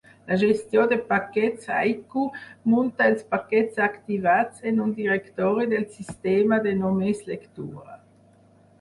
La 0.29 0.35
gestió 0.43 0.85
de 0.93 0.97
paquets 1.11 1.69
Haiku 1.75 2.23
munta 2.73 3.11
els 3.11 3.23
paquets 3.35 3.83
activats 3.91 4.67
en 4.73 4.83
un 4.89 4.97
directori 5.03 5.71
del 5.77 5.89
sistema 6.01 6.63
de 6.69 6.77
només 6.85 7.27
lectura. 7.33 8.05